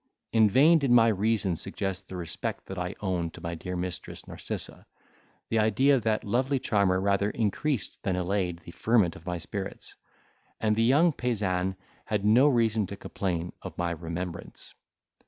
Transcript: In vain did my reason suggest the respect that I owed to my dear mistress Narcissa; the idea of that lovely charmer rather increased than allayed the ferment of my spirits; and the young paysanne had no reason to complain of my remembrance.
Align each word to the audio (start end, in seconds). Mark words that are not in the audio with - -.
In 0.33 0.49
vain 0.49 0.79
did 0.79 0.89
my 0.89 1.09
reason 1.09 1.55
suggest 1.55 2.07
the 2.07 2.15
respect 2.15 2.65
that 2.65 2.79
I 2.79 2.95
owed 3.01 3.33
to 3.33 3.41
my 3.41 3.53
dear 3.53 3.75
mistress 3.75 4.27
Narcissa; 4.27 4.87
the 5.49 5.59
idea 5.59 5.95
of 5.95 6.01
that 6.01 6.23
lovely 6.23 6.57
charmer 6.57 6.99
rather 6.99 7.29
increased 7.29 7.99
than 8.01 8.15
allayed 8.15 8.61
the 8.63 8.71
ferment 8.71 9.15
of 9.15 9.27
my 9.27 9.37
spirits; 9.37 9.95
and 10.59 10.75
the 10.75 10.81
young 10.81 11.13
paysanne 11.13 11.75
had 12.05 12.25
no 12.25 12.47
reason 12.47 12.87
to 12.87 12.97
complain 12.97 13.53
of 13.61 13.77
my 13.77 13.91
remembrance. 13.91 14.73